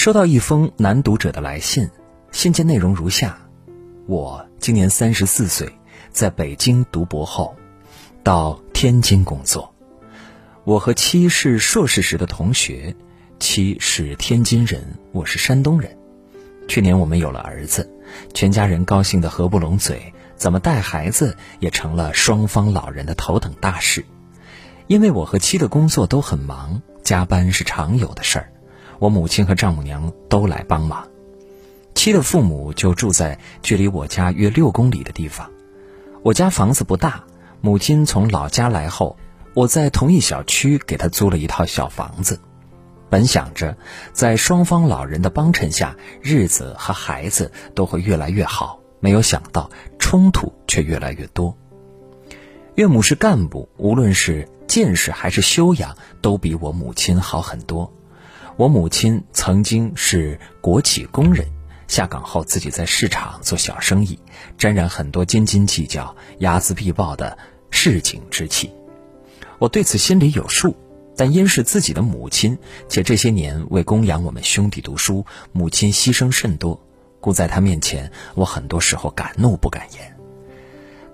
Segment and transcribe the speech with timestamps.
[0.00, 1.90] 收到一封男读者的来信，
[2.32, 3.36] 信件内容如下：
[4.06, 5.70] 我今年三十四岁，
[6.10, 7.54] 在北京读博后，
[8.22, 9.74] 到天津工作。
[10.64, 12.96] 我和妻是硕士时的同学，
[13.38, 14.82] 妻是天津人，
[15.12, 15.94] 我是山东人。
[16.66, 17.86] 去年我们有了儿子，
[18.32, 24.02] 全家人高兴得合不拢嘴，怎么带孩子也成了双方老人的头等大事。
[24.86, 28.50] 因为我和妻的工作都很忙，加班是常有的事儿。
[29.00, 31.08] 我母亲和丈母娘都来帮忙，
[31.94, 35.50] 妻的父母就住在距离我家约六公里的地方。
[36.22, 37.24] 我家房子不大，
[37.62, 39.16] 母亲从老家来后，
[39.54, 42.38] 我在同一小区给她租了一套小房子。
[43.08, 43.74] 本想着
[44.12, 51.56] 在双方老人的帮衬下，日子和孩子都会越来越好，没有想到冲突却越来越多。
[52.74, 57.90] 岳母是干部，无论是见识还是修养，都比我母亲好很多。
[58.60, 61.46] 我母亲曾经是国企工人，
[61.88, 64.18] 下岗后自己在市场做小生意，
[64.58, 67.38] 沾染很多斤斤计较、睚眦必报的
[67.70, 68.70] 市井之气。
[69.58, 70.76] 我对此心里有数，
[71.16, 76.78] 但因是自己的母亲，且这些年为供养我们兄弟读书，母亲牺牲甚多，
[77.18, 80.14] 故在她面前，我很多时候敢怒不敢言。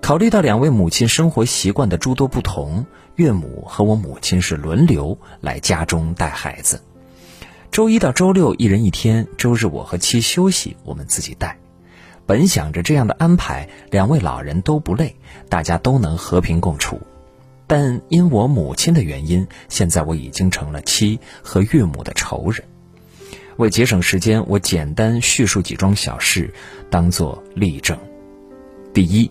[0.01, 6.81] 考虑到两位母亲生活习惯的诸多不同，岳母和我母亲是轮流来家中带孩子。
[7.77, 11.59] 周一到周六一人一天，周日我和妻休息，我们自己带。
[12.25, 15.15] 本想着这样的安排，两位老人都不累，
[15.47, 16.99] 大家都能和平共处。
[17.67, 22.63] 但因我母亲的原因，现在我已经成了妻和岳母的仇人。
[23.57, 26.51] 为节省时间，我简单叙述几桩小事，
[26.89, 27.95] 当作例证。
[28.91, 29.29] 第一，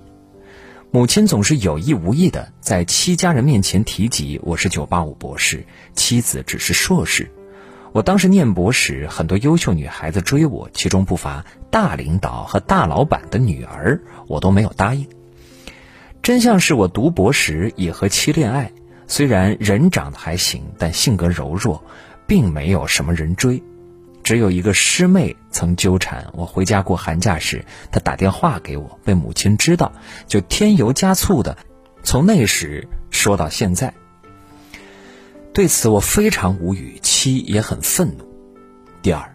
[0.92, 5.66] 母亲总是有意无意的在妻家人面前提及我是985博士，
[5.96, 7.28] 妻子只是硕士。
[7.96, 15.08] 我当时念博时，很多优秀女孩子追我，其中不乏大领导和大老板的女儿，我都没有答应。
[16.20, 18.70] 真相是我读博时也和妻恋爱，
[19.06, 21.82] 虽然人长得还行，但性格柔弱，
[22.26, 23.62] 并没有什么人追。
[24.22, 29.90] 只有一个师妹曾纠缠我，回家过寒假时，她打电话给我，被母亲知道，
[30.26, 31.56] 就添油加醋的，
[32.02, 33.94] 从那时说到现在。
[35.56, 38.28] 对此我非常无语，妻也很愤怒。
[39.00, 39.34] 第二，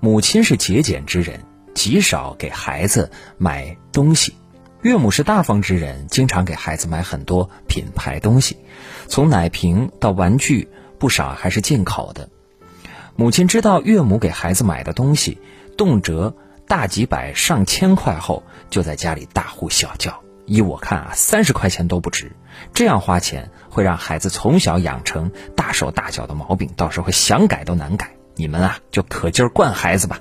[0.00, 1.38] 母亲是节俭之人，
[1.72, 4.32] 极少给孩子买东西；
[4.82, 8.56] 岳母是大方之人，经常给孩子买很多品牌东西，
[9.06, 10.68] 从奶瓶到玩具，
[10.98, 12.28] 不少还是进口的。
[13.14, 15.38] 母亲知道岳母给孩子买的东西
[15.78, 16.34] 动辄
[16.66, 20.21] 大几百上千块后，就在家里大呼小叫。
[20.46, 22.32] 依我看啊，三十块钱都不值。
[22.74, 28.14] 这样花钱会让孩子从小养成大手大脚的毛病，到时候想改都难改。
[28.34, 30.20] 你们啊，就可劲儿惯孩子吧。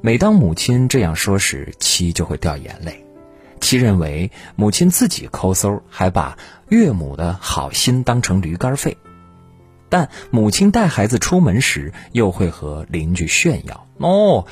[0.00, 3.04] 每当母亲这样说时，妻就会掉眼泪。
[3.60, 8.96] 妻认为母亲自己抠搜，还把岳母的好心当成驴肝肺。
[9.88, 14.46] 但母亲带孩子出门时，又会和邻居炫耀哦。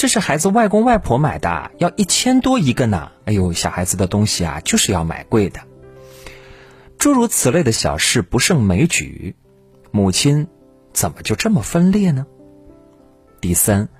[0.00, 3.12] 这是孩子外公外婆买的，要一千多一个呢。
[3.26, 5.60] 哎呦，小孩子的东西啊，就是要买贵的。
[6.96, 9.36] 诸如此类的小事不胜枚举，
[9.90, 10.48] 母亲
[10.94, 12.26] 怎么就这么分裂呢？
[13.42, 13.90] 第三，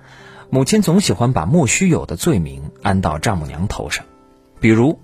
[0.49, 4.03] 母亲总喜欢把莫须有的罪名安到丈母娘头上，
[4.59, 4.99] 比如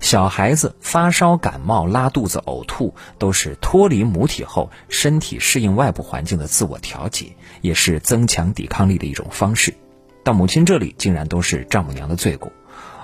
[0.00, 9.72] 小孩子发烧、感冒、拉肚子、呕吐，都是脱离母体后身体适应外部环境的自我调节，也是增强抵抗力的一种方式。
[10.22, 12.52] 到母亲这里，竟然都是丈母娘的罪过。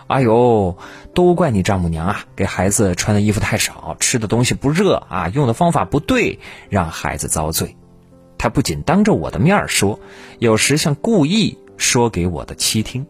[0.08, 0.76] 哎呦，
[1.14, 2.24] 都怪你丈母娘啊！
[2.36, 6.38] 给孩子穿的衣服太少，吃的东西不热啊，用的方法不对，
[6.68, 7.76] 让孩子遭罪。
[8.38, 9.98] 她不仅当着我的面说，
[10.38, 13.04] 有时像故意说给我的妻听。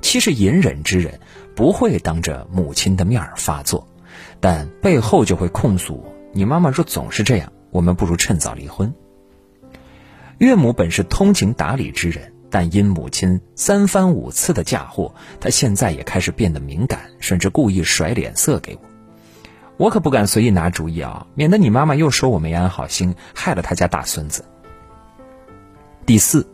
[0.00, 1.20] 妻是隐忍之人，
[1.54, 3.86] 不会当着母亲的面发作，
[4.40, 8.94] 但背后就会控诉我：你妈妈若总是这样，我们不如趁早离婚。
[10.38, 12.33] 岳母本是通情达理之人。
[12.54, 18.80] 但因母亲三番五次的嫁祸，他现在也开始变得敏感，甚至故意甩脸色给我。
[19.76, 24.44] 我可不敢随意拿主意啊，免得你妈妈又说我没安好心，害了他家大孙子。
[26.06, 26.46] 第四，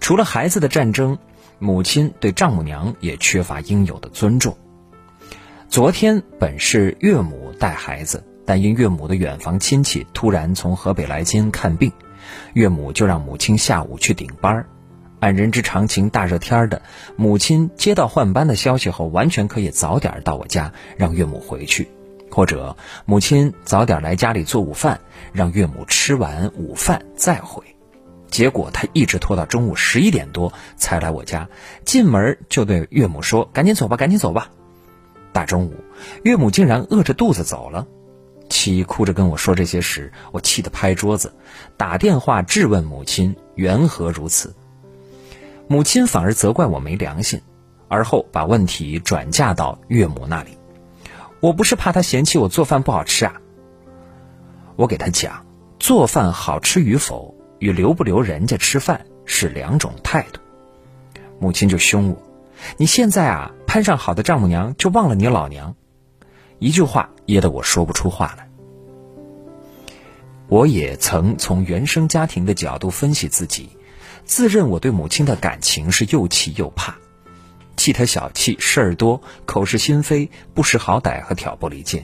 [0.00, 1.18] 除了孩子的战争，
[1.58, 4.56] 母亲对丈母娘也缺乏应有的尊重。
[5.68, 11.92] 昨天本是岳母带孩子，但因岳母的远房亲戚突然从河北来京看病，
[12.54, 14.66] 岳母就让母亲下午去顶班儿。
[15.24, 16.82] 按人之常情，大热天的，
[17.16, 21.88] 母亲接到换班的消息后，完全可以早点到我家，让岳母回去，
[22.30, 22.76] 或者
[23.06, 25.00] 母亲早点来家里做午饭，
[25.32, 27.64] 让岳母吃完午饭再回。
[28.28, 31.48] 结果他一直拖到中午十一点多才来我家，
[31.86, 34.50] 进门就对岳母说：“赶紧走吧，赶紧走吧。”
[35.32, 35.72] 大中午，
[36.22, 37.86] 岳母竟然饿着肚子走了。
[38.50, 41.32] 七哭着跟我说这些时，我气得拍桌子，
[41.78, 44.54] 打电话质问母亲缘何如此。
[45.66, 47.40] 母亲反而责怪我没良心，
[47.88, 50.58] 而后把问题转嫁到岳母那里。
[51.40, 53.34] 我不是怕她嫌弃我做饭不好吃啊。
[54.76, 55.44] 我给她讲，
[55.78, 60.40] 做饭好吃与否与留不留人家吃饭是两种态度。
[61.38, 62.16] 母亲就凶我
[62.76, 65.74] ：“你现在啊，攀上好的丈母娘就忘了你老娘。”
[66.60, 68.48] 一句话噎得我说不出话来。
[70.48, 73.70] 我也曾从原生家庭的角度分析自己，
[74.24, 76.96] 自认我对母亲的感情是又气又怕，
[77.76, 82.02] 气她小气、事儿多、口是心非、不识好歹和挑拨离间；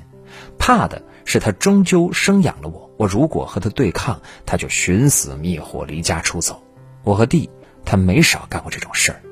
[0.59, 6.63] 怕的是她终究生养了我，我如果和她对抗，她就寻死觅活、离家出走。
[7.03, 7.49] 我和弟，
[7.85, 9.23] 他没少干过这种事儿。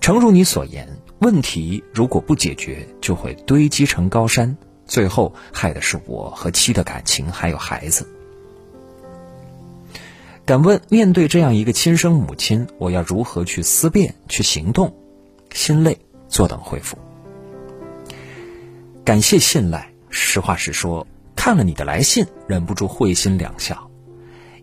[0.00, 0.88] 诚如你所言。
[1.20, 8.06] 问题如果不解决，就会堆积成高山，最后害的是我和妻的感情，还有孩子。
[10.46, 14.94] 敢问，面对这样一个亲生母亲，我要如何去思辨、去行动？
[15.54, 15.98] 心累，
[16.28, 16.98] 坐等回复。
[19.04, 19.90] 感谢信赖。
[20.10, 23.90] 实话实说，看了你的来信，忍不住会心两笑。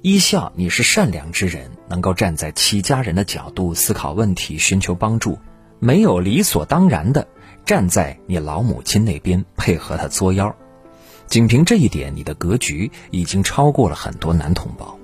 [0.04, 5.40] 一笑，你是善良之人，能够站在其家人的角度思考问题，寻求帮助。
[5.80, 7.28] 没有理所当然的
[7.66, 10.56] 站在你老母亲那边配合她作妖，
[11.26, 15.00] 仅凭这一点，你的格局已经超过了很多男同胞。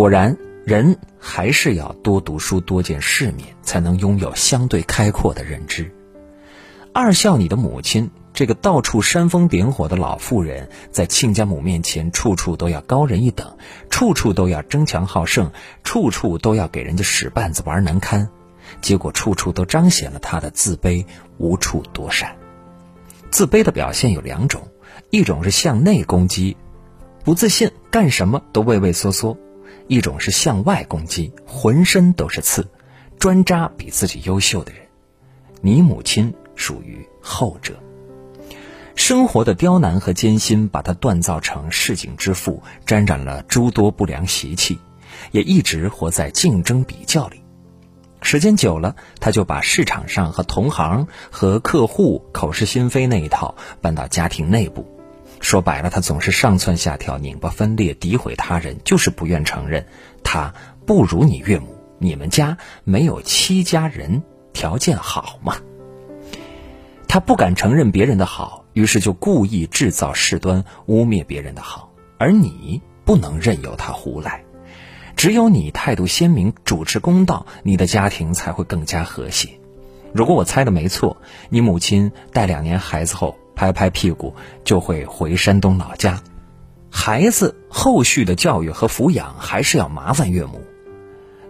[0.00, 5.92] 果然，人还是要多读书、多见世面，才能拥有相对开阔的认知。
[6.94, 13.58] 二笑，你的母亲这个到处煽风点火的老妇人，在亲家母面前，处处都要高人一等，
[13.90, 15.52] 处处都要争强好胜，
[15.84, 18.26] 处处都要给人家使绊子、玩难堪。
[18.80, 21.04] 结果处处都彰显了他的自卑，
[21.36, 22.34] 无处躲闪。
[23.30, 24.66] 自卑的表现有两种，
[25.10, 26.56] 一种是向内攻击，
[27.22, 29.36] 不自信，干什么都畏畏缩缩；
[29.86, 32.68] 一种是向外攻击，浑身都是刺，
[33.18, 34.82] 专扎比自己优秀的人。
[35.60, 37.74] 你母亲属于后者。
[38.96, 44.78] 生活的刁难和艰辛，把她锻造成市井之妇，沾染了诸多不良习气，
[45.32, 47.42] 也一直活在竞争比较里。
[48.22, 54.86] 时间久了，他就把市场上和同行、和客户口是心非那一套搬到家庭内部。
[55.40, 59.86] 说白了，他总是上蹿下跳、拧巴分裂、诋毁他人，就是不愿承认
[60.22, 60.54] 他
[60.86, 61.76] 不如你岳母。
[61.98, 64.22] 你们家没有戚家人
[64.52, 65.56] 条件好吗？
[67.08, 71.92] 他不敢承认别人的好，于是就故意制造事端，污蔑别人的好。
[72.18, 74.44] 而你不能任由他胡来。
[75.16, 79.58] 只有你态度鲜明、主持公道，你的家庭才会更加和谐。
[80.14, 81.16] 如果我猜的没错，
[81.48, 84.34] 你母亲带两年孩子后，拍拍屁股
[84.64, 86.22] 就会回山东老家。
[86.90, 90.62] 孩子后续的教育和抚养还是要麻烦岳母。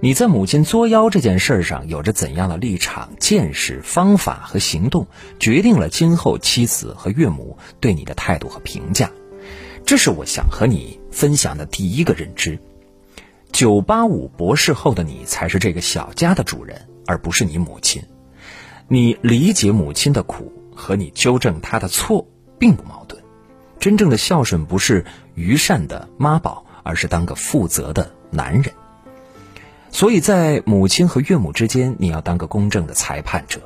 [0.01, 5.07] 你在母亲作妖这件事上有着怎样的立场、见识、方法和行动，
[5.39, 9.09] 决定了今后妻子和岳母对你的态度和评价。
[9.87, 12.59] 这是我想和你分享的第一个认知。
[13.53, 18.03] 九八五博士后的你才是这个小家的主人，而不是你母亲。
[18.89, 22.27] 你理解母亲的苦，和你纠正他的错
[22.59, 23.23] 并不矛盾。
[23.79, 28.73] 真正的孝顺不是愚善的妈宝，而是当个负责的男人。
[29.91, 33.61] 所以在母亲和岳母之间，你要当个公正的裁判者。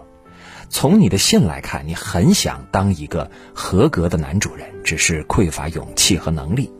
[0.70, 6.72] 从你的信来看，你很想当一个合格的男主人，只是匮乏勇气和能力。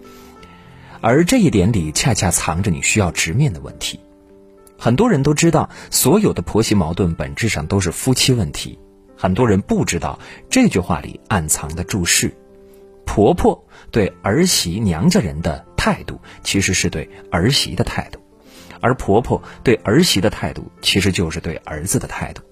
[1.00, 4.00] 而这一点里，恰恰藏着你需要直面的问题。
[4.78, 8.78] 很多人都知道，所有的婆媳矛盾本质上都是夫妻问题。
[9.16, 10.18] 很多人不知道
[10.50, 12.34] 这句话里暗藏的注释：
[13.06, 18.18] 婆婆对儿媳娘家人的态度，其实是对儿媳的态度；
[18.80, 22.42] 而婆婆对儿媳的态度，其实就是对儿子的态度。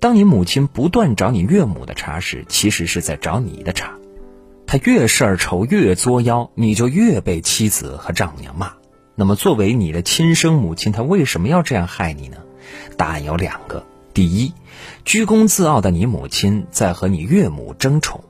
[0.00, 3.94] 当你母亲不断找你岳母的茬时，其实是在找你的茬。
[4.66, 8.72] 他越事儿愁，越作妖，你就越被妻子和丈母娘骂。
[9.14, 12.38] 那么，作为你的亲生母亲，她为什么要这样害你呢？
[12.96, 14.52] 答案有两个：第一，
[15.04, 18.22] 居功自傲的你母亲在和你岳母争宠，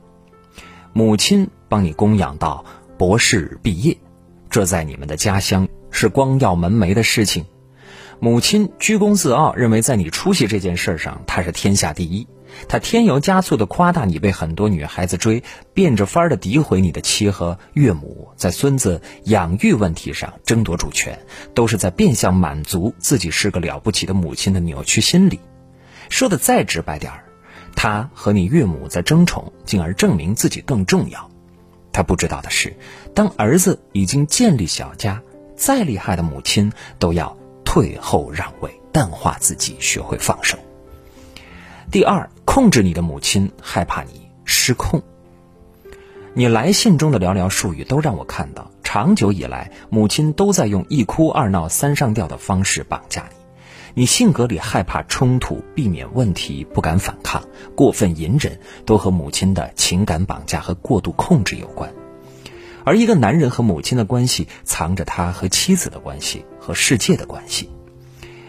[0.93, 2.65] 母亲帮你供养到
[2.97, 3.95] 博士毕业，
[4.49, 7.45] 这在你们的家乡是光耀门楣的事情。
[8.19, 12.25] 母亲居功自傲，认为在你出息这件事上，她是天下第一，
[12.67, 15.43] 她添油加醋的夸大你被很多女孩子追，
[15.75, 21.19] 变着法儿的诋毁你的妻和岳母，在孙子养育问题上争夺主权，
[21.53, 25.39] 都是在变相满足自己是个了不起的母亲的扭曲心理。
[26.09, 27.23] 说的再直白点儿，
[27.75, 31.29] 他和你岳母在争宠，进而证明自己更重要。
[31.91, 32.75] 他不知道的是，
[33.13, 35.21] 当儿子已经建立小家，
[35.55, 40.57] 再厉害的母亲都要退后让位，淡化自己，学会放手。
[41.91, 45.01] 第二，控制你的母亲害怕你失控。
[46.33, 53.34] 你来信中的寥寥数语都让我看到，长久以来，母亲都在用一哭二闹三上吊的方式绑架你。
[53.97, 57.41] 你性格里害怕冲突，避免问题，不敢反抗，
[57.75, 61.89] 过分隐忍，都和母亲的情感绑架和过度控制有关。
[62.83, 67.69] 而一个男人和母亲的关系，藏着他和妻子的关系和世界的关系。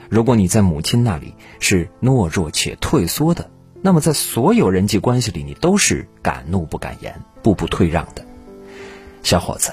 [0.08, 3.48] 如果你在母亲那里是懦弱且退缩的，
[3.82, 8.26] 那么在所有人际关系里，你都是敢怒不敢言、步步退让的。
[9.22, 9.72] 小伙子，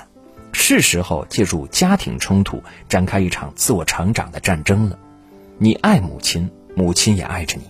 [0.52, 5.00] 是时候借助家庭冲突展开一场自我成长的战争了。
[5.58, 7.64] 你爱母亲，母亲也爱着你，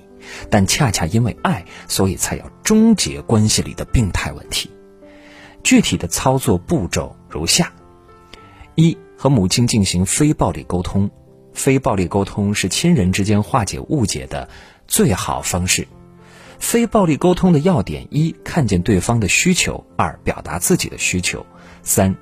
[0.50, 4.70] 但恰恰因为爱，所以才要终结关系里的病态问题。
[5.64, 7.72] 具体的操作步骤如下：
[8.76, 11.10] 一、和母亲进行非暴力沟通。
[11.54, 14.50] 非暴力沟通是亲人之间化解误解的
[14.88, 15.88] 最好方式。
[16.58, 21.46] 非暴力沟通的要点：一、看见对方的需求；二、表达自己的需求；
[21.84, 22.16] 三、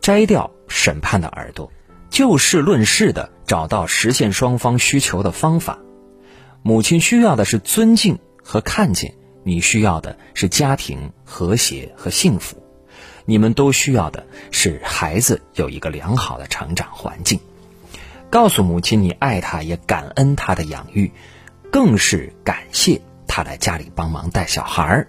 [0.00, 1.72] 摘掉审判的耳朵，
[2.10, 5.78] 就事论事的找到实现双方需求的方法。
[6.62, 9.14] 母亲需要的是尊敬和看见，
[9.44, 12.62] 你需要的是家庭和谐和幸福，
[13.24, 17.40] 你们都需要的是孩子有一个良好的成长环境。
[18.28, 21.10] 告诉母亲你爱她，也感恩她的养育，
[21.72, 25.08] 更是感谢她来家里帮忙带小孩儿。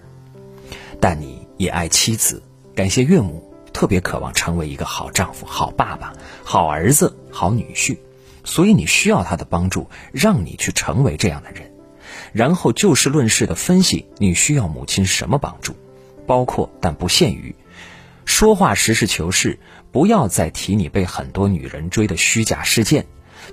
[0.98, 2.42] 但你也爱妻子，
[2.74, 6.12] 感谢岳母，特别渴望成为一个好丈夫、好爸爸、
[6.44, 7.98] 好儿子、好女婿，
[8.44, 11.72] 所以你需要他的帮助，让你去成为这样的人。
[12.32, 15.74] 然后就事论事的分析你需要母亲什么帮助，
[16.26, 17.54] 包括但不限于。
[18.24, 19.58] 说话实事求是，
[19.90, 23.06] 不要再提你被很多女人追的虚假事件。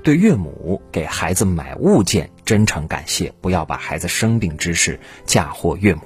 [0.03, 6.01] 对岳母给孩子买物件真诚感谢，不要把孩子生病之事嫁祸岳母。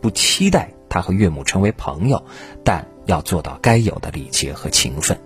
[0.00, 2.24] 不期待他和岳母成为朋友，
[2.64, 5.18] 但要做到该有的礼节和情分。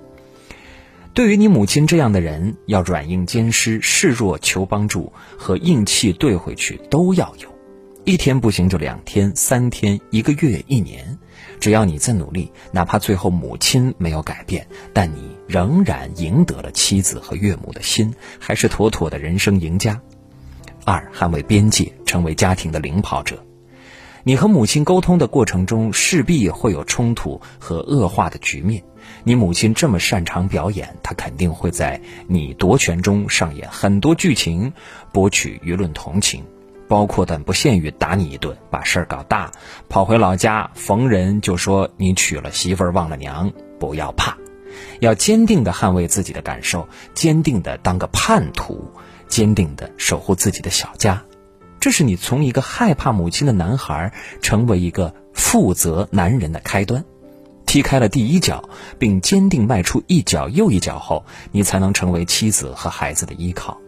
[1.13, 7.49] 对于你母亲这样的人，要软硬兼施，示弱求帮助和硬气兑回去都要有。
[8.05, 11.19] 一天不行就两天、三天、一个月、一年。
[11.59, 20.01] 只要你在努力，哪怕最后母亲没有改变，但你仍然赢得了妻子和岳母的心，还是妥妥的人生赢家。
[20.87, 23.45] 二，捍卫边界，成为家庭的领跑者。
[24.23, 28.83] 你和母亲沟通的过程中，势必会有冲突和恶化的局面。
[29.25, 34.73] 你母亲这么擅长表演，她肯定会在你夺权中上演很多剧情，
[35.13, 36.45] 博取舆论同情。
[36.87, 39.53] 包括但不限于打你一顿，把事儿搞大，
[39.89, 43.53] 跑回老家逢人就说你娶了媳妇儿忘了娘。
[43.79, 44.37] 不要怕，
[44.99, 48.91] 要坚定地捍卫自己的感受，坚定地当个叛徒，
[49.29, 51.23] 坚定地守护自己的小家。
[51.81, 57.05] 这是你从一个害怕母亲的男孩成为一个负责男人的开端。
[57.65, 58.69] 踢开了第一脚，
[58.99, 63.79] 并坚定迈出一脚又一脚后，你才能成为妻子和孩子的依靠。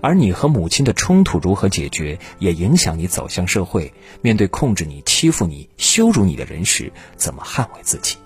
[0.00, 3.92] 而你和母亲的冲突如何解决，也影响你走向社会。
[4.22, 8.16] 面对控制你、欺负你、羞辱你的人时，怎么捍卫自己？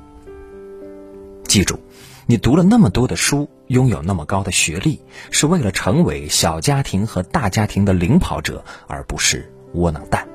[1.45, 1.79] 记住，
[2.27, 5.01] 你读了那么多的书，拥有那么高的学历，
[5.31, 10.29] 是为了成为小家庭和大家庭的领跑者，而不是窝囊蛋。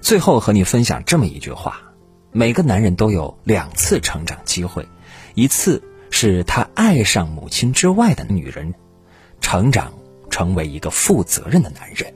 [0.00, 1.80] 最后和你分享这么一句话：
[2.32, 4.86] 每个男人都有两次成长机会，
[5.34, 8.74] 一次是他爱上母亲之外的女人，
[9.40, 9.92] 成长。
[10.28, 12.12] 成为一个负责任的男人，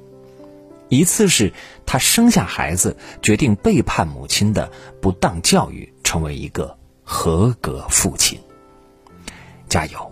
[0.91, 1.55] 一次是
[1.87, 8.39] 他生下孩子，决定背叛母亲的不当教育，成为一个合格父亲。
[9.71, 10.10] 加油！